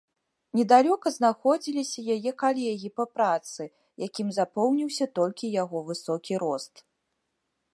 Недалёка 0.59 1.11
знаходзіліся 1.17 2.05
яе 2.15 2.31
калегі 2.43 2.89
па 2.99 3.05
працы, 3.17 3.67
якім 4.07 4.33
запомніўся 4.39 5.05
толькі 5.19 5.51
яго 5.63 5.77
высокі 5.91 6.33
рост. 6.47 6.75